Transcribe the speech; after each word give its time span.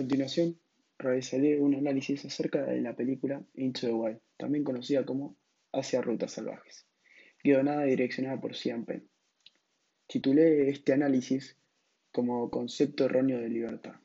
Continuación, 0.00 0.58
realizaré 0.96 1.60
un 1.60 1.74
análisis 1.74 2.24
acerca 2.24 2.64
de 2.64 2.80
la 2.80 2.96
película 2.96 3.44
Into 3.52 3.86
the 3.86 3.92
Wild, 3.92 4.18
también 4.38 4.64
conocida 4.64 5.04
como 5.04 5.36
Hacia 5.74 6.00
Rutas 6.00 6.32
Salvajes, 6.32 6.86
guionada 7.44 7.86
y 7.86 7.90
direccionada 7.90 8.40
por 8.40 8.56
Sean 8.56 8.86
Penn. 8.86 9.06
Titulé 10.06 10.70
este 10.70 10.94
análisis 10.94 11.58
como 12.12 12.48
Concepto 12.48 13.04
erróneo 13.04 13.40
de 13.40 13.50
libertad. 13.50 13.96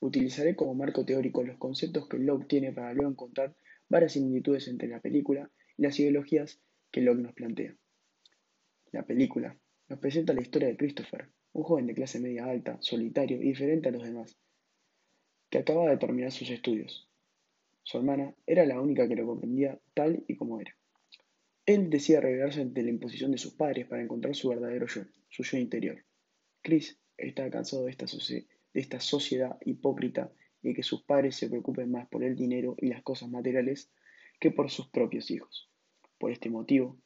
Utilizaré 0.00 0.54
como 0.54 0.74
marco 0.74 1.06
teórico 1.06 1.44
los 1.44 1.56
conceptos 1.56 2.06
que 2.06 2.18
Locke 2.18 2.46
tiene 2.46 2.70
para 2.70 2.92
luego 2.92 3.10
encontrar 3.10 3.56
varias 3.88 4.12
similitudes 4.12 4.68
entre 4.68 4.88
la 4.88 5.00
película 5.00 5.50
y 5.78 5.82
las 5.84 5.98
ideologías 5.98 6.60
que 6.90 7.00
Locke 7.00 7.22
nos 7.22 7.32
plantea. 7.32 7.74
La 8.92 9.06
película 9.06 9.58
nos 9.88 9.98
presenta 9.98 10.34
la 10.34 10.42
historia 10.42 10.68
de 10.68 10.76
Christopher, 10.76 11.30
un 11.52 11.62
joven 11.62 11.86
de 11.86 11.94
clase 11.94 12.20
media 12.20 12.44
alta, 12.44 12.76
solitario 12.82 13.38
y 13.40 13.48
diferente 13.48 13.88
a 13.88 13.92
los 13.92 14.04
demás, 14.04 14.36
que 15.50 15.58
acababa 15.58 15.90
de 15.90 15.98
terminar 15.98 16.32
sus 16.32 16.48
estudios. 16.50 17.08
Su 17.82 17.98
hermana 17.98 18.34
era 18.46 18.64
la 18.64 18.80
única 18.80 19.08
que 19.08 19.16
lo 19.16 19.26
comprendía 19.26 19.78
tal 19.94 20.24
y 20.28 20.36
como 20.36 20.60
era. 20.60 20.76
Él 21.66 21.90
decide 21.90 22.20
revelarse 22.20 22.60
ante 22.60 22.82
la 22.82 22.90
imposición 22.90 23.32
de 23.32 23.38
sus 23.38 23.54
padres 23.54 23.86
para 23.86 24.02
encontrar 24.02 24.34
su 24.34 24.48
verdadero 24.48 24.86
yo, 24.86 25.02
su 25.28 25.42
yo 25.42 25.58
interior. 25.58 26.04
Chris 26.62 26.98
estaba 27.16 27.50
cansado 27.50 27.84
de 27.84 27.90
esta, 27.90 28.06
de 28.06 28.80
esta 28.80 29.00
sociedad 29.00 29.56
hipócrita 29.64 30.32
y 30.62 30.74
que 30.74 30.82
sus 30.82 31.02
padres 31.02 31.36
se 31.36 31.48
preocupen 31.48 31.90
más 31.90 32.08
por 32.08 32.22
el 32.22 32.36
dinero 32.36 32.76
y 32.78 32.88
las 32.88 33.02
cosas 33.02 33.28
materiales 33.28 33.90
que 34.38 34.50
por 34.50 34.70
sus 34.70 34.88
propios 34.88 35.30
hijos. 35.30 35.70
Por 36.18 36.32
este 36.32 36.50
motivo, 36.50 36.98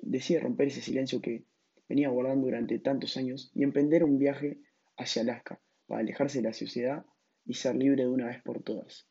decide 0.00 0.40
romper 0.40 0.68
ese 0.68 0.80
silencio 0.80 1.20
que 1.20 1.44
venía 1.88 2.08
guardando 2.08 2.46
durante 2.46 2.78
tantos 2.78 3.16
años 3.16 3.50
y 3.54 3.62
emprender 3.62 4.04
un 4.04 4.18
viaje 4.18 4.58
hacia 4.96 5.22
Alaska 5.22 5.60
para 5.86 6.00
alejarse 6.00 6.38
de 6.38 6.48
la 6.48 6.52
sociedad 6.52 7.04
y 7.44 7.54
ser 7.54 7.76
libre 7.76 8.04
de 8.04 8.08
una 8.08 8.26
vez 8.26 8.42
por 8.42 8.62
todas. 8.62 9.06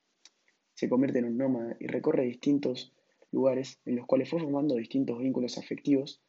Se 0.73 0.89
convierte 0.89 1.19
en 1.19 1.25
un 1.25 1.37
nómada 1.37 1.75
y 1.79 1.87
recorre 1.87 2.25
distintos 2.25 2.93
lugares 3.31 3.79
en 3.85 3.95
los 3.95 4.05
cuales 4.05 4.29
fue 4.29 4.39
formando 4.39 4.75
distintos 4.75 5.19
vínculos 5.19 5.57
afectivos. 5.57 6.21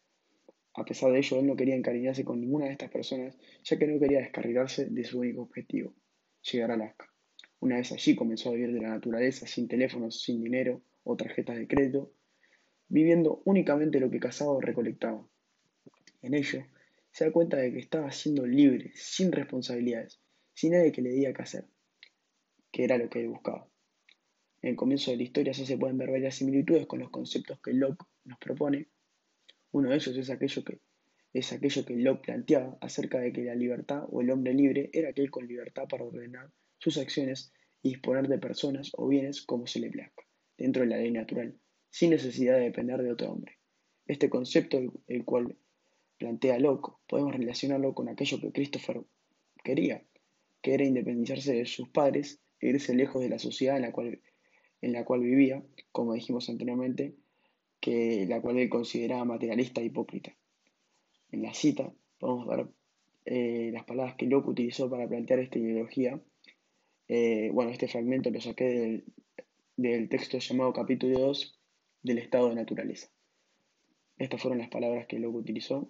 A 0.74 0.84
pesar 0.84 1.12
de 1.12 1.18
ello, 1.18 1.38
él 1.38 1.46
no 1.46 1.56
quería 1.56 1.74
encariñarse 1.74 2.24
con 2.24 2.40
ninguna 2.40 2.66
de 2.66 2.72
estas 2.72 2.90
personas, 2.90 3.36
ya 3.64 3.78
que 3.78 3.86
no 3.86 4.00
quería 4.00 4.20
descarrilarse 4.20 4.86
de 4.86 5.04
su 5.04 5.20
único 5.20 5.42
objetivo, 5.42 5.94
llegar 6.50 6.70
a 6.70 6.74
Alaska. 6.74 7.06
Una 7.60 7.76
vez 7.76 7.92
allí 7.92 8.16
comenzó 8.16 8.50
a 8.50 8.54
vivir 8.54 8.72
de 8.72 8.80
la 8.80 8.90
naturaleza, 8.90 9.46
sin 9.46 9.68
teléfonos, 9.68 10.22
sin 10.22 10.42
dinero 10.42 10.82
o 11.04 11.16
tarjetas 11.16 11.56
de 11.56 11.68
crédito, 11.68 12.12
viviendo 12.88 13.42
únicamente 13.44 14.00
lo 14.00 14.10
que 14.10 14.20
cazaba 14.20 14.52
o 14.52 14.60
recolectaba. 14.60 15.26
En 16.22 16.34
ello, 16.34 16.64
se 17.10 17.24
da 17.24 17.32
cuenta 17.32 17.58
de 17.58 17.72
que 17.72 17.78
estaba 17.78 18.10
siendo 18.10 18.46
libre, 18.46 18.92
sin 18.94 19.30
responsabilidades, 19.30 20.20
sin 20.54 20.72
nadie 20.72 20.92
que 20.92 21.02
le 21.02 21.10
diga 21.10 21.32
qué 21.32 21.42
hacer 21.42 21.66
que 22.72 22.84
era 22.84 22.98
lo 22.98 23.08
que 23.08 23.20
él 23.20 23.28
buscaba. 23.28 23.68
En 24.62 24.70
el 24.70 24.76
comienzo 24.76 25.10
de 25.10 25.18
la 25.18 25.24
historia 25.24 25.52
ya 25.52 25.66
se 25.66 25.76
pueden 25.76 25.98
ver 25.98 26.10
varias 26.10 26.36
similitudes 26.36 26.86
con 26.86 27.00
los 27.00 27.10
conceptos 27.10 27.60
que 27.60 27.72
Locke 27.72 28.06
nos 28.24 28.38
propone. 28.38 28.88
Uno 29.72 29.90
de 29.90 29.96
ellos 29.96 30.16
es 30.16 30.30
aquello 30.30 30.64
que, 30.64 30.80
es 31.32 31.52
aquello 31.52 31.84
que 31.84 31.96
Locke 31.96 32.26
planteaba 32.26 32.78
acerca 32.80 33.18
de 33.18 33.32
que 33.32 33.42
la 33.42 33.54
libertad 33.54 34.04
o 34.10 34.22
el 34.22 34.30
hombre 34.30 34.54
libre 34.54 34.88
era 34.92 35.10
aquel 35.10 35.30
con 35.30 35.46
libertad 35.46 35.84
para 35.88 36.04
ordenar 36.04 36.50
sus 36.78 36.96
acciones 36.96 37.52
y 37.82 37.90
disponer 37.90 38.28
de 38.28 38.38
personas 38.38 38.90
o 38.94 39.08
bienes 39.08 39.42
como 39.42 39.66
se 39.66 39.80
le 39.80 39.90
plazca, 39.90 40.22
dentro 40.56 40.82
de 40.82 40.88
la 40.88 40.96
ley 40.96 41.10
natural, 41.10 41.58
sin 41.90 42.10
necesidad 42.10 42.56
de 42.56 42.64
depender 42.64 43.02
de 43.02 43.12
otro 43.12 43.32
hombre. 43.32 43.58
Este 44.06 44.30
concepto, 44.30 44.80
el 45.08 45.24
cual 45.24 45.56
plantea 46.18 46.58
Locke, 46.60 46.92
podemos 47.08 47.34
relacionarlo 47.34 47.94
con 47.94 48.08
aquello 48.08 48.40
que 48.40 48.52
Christopher 48.52 49.02
quería, 49.64 50.04
que 50.60 50.74
era 50.74 50.84
independizarse 50.84 51.54
de 51.54 51.66
sus 51.66 51.88
padres 51.88 52.40
irse 52.68 52.94
lejos 52.94 53.22
de 53.22 53.28
la 53.28 53.38
sociedad 53.38 53.76
en 53.76 53.82
la 53.82 53.92
cual, 53.92 54.20
en 54.80 54.92
la 54.92 55.04
cual 55.04 55.20
vivía, 55.20 55.62
como 55.90 56.14
dijimos 56.14 56.48
anteriormente, 56.48 57.14
que 57.80 58.26
la 58.28 58.40
cual 58.40 58.58
él 58.58 58.68
consideraba 58.68 59.24
materialista 59.24 59.80
e 59.80 59.86
hipócrita. 59.86 60.36
En 61.32 61.42
la 61.42 61.52
cita 61.52 61.92
podemos 62.18 62.46
ver 62.46 62.66
eh, 63.24 63.70
las 63.72 63.84
palabras 63.84 64.14
que 64.16 64.26
Locke 64.26 64.48
utilizó 64.48 64.88
para 64.88 65.08
plantear 65.08 65.40
esta 65.40 65.58
ideología. 65.58 66.20
Eh, 67.08 67.50
bueno, 67.52 67.70
este 67.70 67.88
fragmento 67.88 68.30
lo 68.30 68.40
saqué 68.40 69.02
del, 69.76 70.08
texto 70.08 70.38
llamado 70.38 70.72
capítulo 70.72 71.18
2 71.18 71.58
del 72.02 72.18
estado 72.18 72.48
de 72.48 72.54
naturaleza. 72.54 73.08
Estas 74.18 74.40
fueron 74.40 74.58
las 74.58 74.68
palabras 74.68 75.06
que 75.06 75.18
Locke 75.18 75.38
utilizó. 75.38 75.88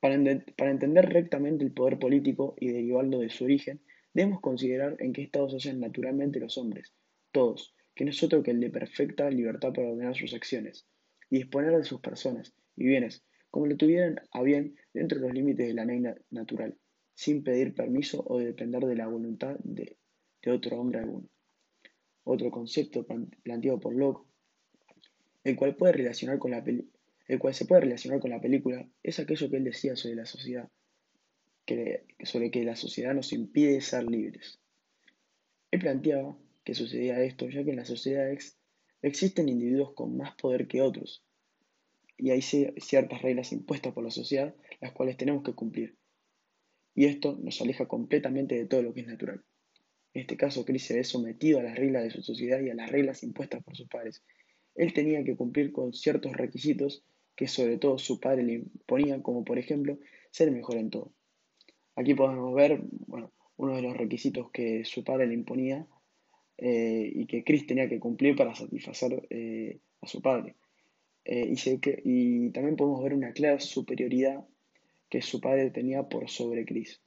Para, 0.00 0.16
para 0.56 0.70
entender 0.70 1.08
rectamente 1.12 1.64
el 1.64 1.72
poder 1.72 1.98
político 1.98 2.54
y 2.58 2.68
derivarlo 2.68 3.18
de 3.18 3.30
su 3.30 3.44
origen, 3.44 3.80
Debemos 4.18 4.40
considerar 4.40 4.96
en 4.98 5.12
qué 5.12 5.22
estado 5.22 5.48
se 5.48 5.72
naturalmente 5.74 6.40
los 6.40 6.58
hombres, 6.58 6.92
todos, 7.30 7.72
que 7.94 8.04
no 8.04 8.10
es 8.10 8.20
otro 8.20 8.42
que 8.42 8.50
el 8.50 8.58
de 8.58 8.68
perfecta 8.68 9.30
libertad 9.30 9.72
para 9.72 9.90
ordenar 9.90 10.16
sus 10.16 10.34
acciones 10.34 10.88
y 11.30 11.36
disponer 11.36 11.76
de 11.76 11.84
sus 11.84 12.00
personas 12.00 12.52
y 12.74 12.86
bienes 12.86 13.22
como 13.48 13.66
lo 13.66 13.76
tuvieran 13.76 14.20
a 14.32 14.42
bien 14.42 14.74
dentro 14.92 15.20
de 15.20 15.24
los 15.24 15.34
límites 15.34 15.68
de 15.68 15.74
la 15.74 15.84
ley 15.84 16.02
natural, 16.30 16.76
sin 17.14 17.44
pedir 17.44 17.76
permiso 17.76 18.24
o 18.26 18.40
depender 18.40 18.86
de 18.86 18.96
la 18.96 19.06
voluntad 19.06 19.56
de, 19.60 19.96
otro 20.50 20.80
hombre 20.80 20.98
alguno. 20.98 21.28
Otro 22.24 22.50
concepto 22.50 23.06
planteado 23.44 23.78
por 23.78 23.94
Locke, 23.94 24.26
el 25.44 25.54
cual, 25.54 25.76
puede 25.76 25.92
relacionar 25.92 26.40
con 26.40 26.50
la 26.50 26.64
el 26.66 27.38
cual 27.38 27.54
se 27.54 27.66
puede 27.66 27.82
relacionar 27.82 28.18
con 28.18 28.30
la 28.30 28.40
película, 28.40 28.84
es 29.00 29.20
aquello 29.20 29.48
que 29.48 29.58
él 29.58 29.64
decía 29.64 29.94
sobre 29.94 30.16
la 30.16 30.26
sociedad, 30.26 30.68
sobre 32.22 32.50
que 32.50 32.64
la 32.64 32.76
sociedad 32.76 33.14
nos 33.14 33.32
impide 33.32 33.80
ser 33.80 34.04
libres. 34.04 34.60
Él 35.70 35.80
planteaba 35.80 36.36
que 36.64 36.74
sucedía 36.74 37.22
esto 37.22 37.48
ya 37.48 37.64
que 37.64 37.70
en 37.70 37.76
las 37.76 37.88
sociedades 37.88 38.58
existen 39.02 39.48
individuos 39.48 39.92
con 39.94 40.16
más 40.16 40.34
poder 40.36 40.66
que 40.66 40.82
otros 40.82 41.24
y 42.18 42.30
hay 42.30 42.42
ciertas 42.42 43.22
reglas 43.22 43.52
impuestas 43.52 43.94
por 43.94 44.04
la 44.04 44.10
sociedad 44.10 44.54
las 44.80 44.92
cuales 44.92 45.16
tenemos 45.16 45.42
que 45.42 45.54
cumplir. 45.54 45.96
Y 46.94 47.06
esto 47.06 47.38
nos 47.40 47.60
aleja 47.60 47.86
completamente 47.86 48.56
de 48.56 48.66
todo 48.66 48.82
lo 48.82 48.92
que 48.92 49.00
es 49.02 49.06
natural. 49.06 49.44
En 50.14 50.22
este 50.22 50.36
caso, 50.36 50.64
Chris 50.64 50.84
se 50.84 50.96
ve 50.96 51.04
sometido 51.04 51.60
a 51.60 51.62
las 51.62 51.76
reglas 51.76 52.02
de 52.02 52.10
su 52.10 52.22
sociedad 52.22 52.60
y 52.60 52.70
a 52.70 52.74
las 52.74 52.90
reglas 52.90 53.22
impuestas 53.22 53.62
por 53.62 53.76
sus 53.76 53.88
padres. 53.88 54.24
Él 54.74 54.92
tenía 54.92 55.22
que 55.22 55.36
cumplir 55.36 55.72
con 55.72 55.92
ciertos 55.92 56.32
requisitos 56.32 57.04
que 57.36 57.46
sobre 57.46 57.78
todo 57.78 57.98
su 57.98 58.18
padre 58.18 58.42
le 58.42 58.54
imponía, 58.54 59.22
como 59.22 59.44
por 59.44 59.58
ejemplo 59.58 59.98
ser 60.30 60.50
mejor 60.50 60.76
en 60.76 60.90
todo. 60.90 61.12
Aquí 61.98 62.14
podemos 62.14 62.54
ver 62.54 62.80
uno 63.56 63.74
de 63.74 63.82
los 63.82 63.96
requisitos 63.96 64.52
que 64.52 64.84
su 64.84 65.02
padre 65.02 65.26
le 65.26 65.34
imponía 65.34 65.84
eh, 66.56 67.10
y 67.12 67.26
que 67.26 67.42
Chris 67.42 67.66
tenía 67.66 67.88
que 67.88 67.98
cumplir 67.98 68.36
para 68.36 68.54
satisfacer 68.54 69.26
eh, 69.30 69.80
a 70.00 70.06
su 70.06 70.22
padre. 70.22 70.54
Eh, 71.24 71.52
y, 71.52 71.58
y, 72.04 72.50
también 72.50 72.76
podemos 72.76 73.02
ver 73.02 73.14
una 73.14 73.32
clara 73.32 73.58
superioridad 73.58 74.46
que 75.10 75.22
su 75.22 75.40
padre 75.40 75.72
tenía 75.72 76.04
por 76.04 76.30
sobre 76.30 76.64
Chris. 76.64 77.00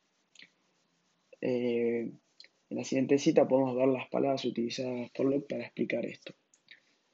en 1.39 2.19
la 2.67 2.83
siguiente 2.83 3.17
cita 3.17 3.47
podemos 3.47 3.77
ver 3.77 3.87
las 3.87 4.09
palabras 4.09 4.43
utilizadas 4.43 5.09
por 5.11 5.25
Locke 5.25 5.47
para 5.47 5.63
explicar 5.63 6.05
esto. 6.05 6.33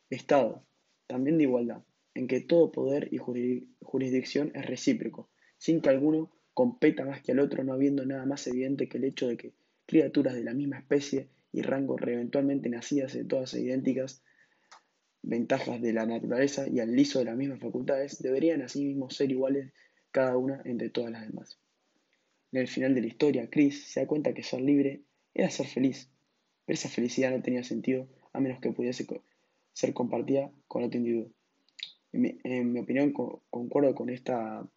Estado, 0.09 0.65
también 1.05 1.37
de 1.37 1.43
igualdad, 1.43 1.83
en 2.15 2.25
que 2.25 2.41
todo 2.41 2.71
poder 2.71 3.07
y 3.11 3.19
jurisdicción 3.19 4.51
es 4.55 4.65
recíproco, 4.65 5.29
sin 5.59 5.79
que 5.79 5.89
alguno 5.89 6.31
competa 6.57 7.05
más 7.05 7.21
que 7.21 7.33
al 7.33 7.39
otro, 7.39 7.63
no 7.63 7.73
habiendo 7.73 8.03
nada 8.03 8.25
más 8.25 8.47
evidente 8.47 8.89
que 8.89 8.97
el 8.97 9.03
hecho 9.03 9.27
de 9.27 9.37
que 9.37 9.53
criaturas 9.85 10.33
de 10.33 10.43
la 10.43 10.55
misma 10.55 10.79
especie 10.79 11.29
y 11.51 11.61
rango 11.61 11.97
eventualmente 12.01 12.67
nacidas 12.67 13.13
de 13.13 13.25
todas 13.25 13.53
idénticas 13.53 14.23
ventajas 15.21 15.79
de 15.79 15.93
la 15.93 16.07
naturaleza 16.07 16.67
y 16.67 16.79
al 16.79 16.95
liso 16.95 17.19
de 17.19 17.25
las 17.25 17.37
mismas 17.37 17.59
facultades, 17.59 18.23
deberían 18.23 18.63
asimismo 18.63 19.11
ser 19.11 19.29
iguales 19.29 19.71
cada 20.09 20.35
una 20.35 20.59
entre 20.65 20.89
todas 20.89 21.11
las 21.11 21.27
demás. 21.27 21.59
En 22.51 22.61
el 22.61 22.67
final 22.67 22.95
de 22.95 23.01
la 23.01 23.07
historia, 23.07 23.47
Chris 23.51 23.91
se 23.93 23.99
da 23.99 24.07
cuenta 24.07 24.33
que 24.33 24.41
ser 24.41 24.61
libre 24.61 25.03
era 25.35 25.51
ser 25.51 25.67
feliz, 25.67 26.09
pero 26.65 26.73
esa 26.73 26.89
felicidad 26.89 27.29
no 27.29 27.43
tenía 27.43 27.63
sentido 27.63 28.09
a 28.33 28.39
menos 28.39 28.59
que 28.61 28.71
pudiese 28.71 29.05
ser 29.73 29.93
compartida 29.93 30.51
con 30.67 30.83
otro 30.83 30.97
individuo. 30.97 31.29
En 32.13 32.73
mi, 32.73 32.79
opinión, 32.79 33.13
concuerdo 33.13 33.93
con 33.93 34.09
esta 34.09 34.67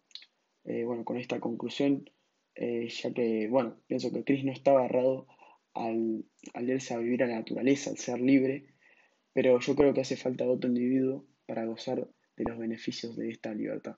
eh, 0.63 0.83
bueno, 0.83 1.05
con 1.05 1.17
esta 1.17 1.39
conclusión, 1.39 2.09
eh, 2.55 2.87
ya 2.89 3.13
que, 3.13 3.47
bueno, 3.47 3.77
pienso 3.87 4.11
que 4.11 4.23
Chris 4.23 4.43
no 4.43 4.51
estaba 4.51 4.79
agarrado 4.81 5.27
al, 5.73 6.25
al 6.53 6.69
irse 6.69 6.93
a 6.93 6.97
vivir 6.97 7.23
a 7.23 7.27
la 7.27 7.35
naturaleza, 7.35 7.89
al 7.89 7.97
ser 7.97 8.19
libre, 8.19 8.65
pero 9.33 9.59
yo 9.59 9.75
creo 9.75 9.93
que 9.93 10.01
hace 10.01 10.17
falta 10.17 10.45
otro 10.45 10.69
individuo 10.69 11.25
para 11.45 11.65
gozar 11.65 12.07
de 12.35 12.43
los 12.43 12.57
beneficios 12.57 13.15
de 13.15 13.29
esta 13.29 13.53
libertad. 13.53 13.97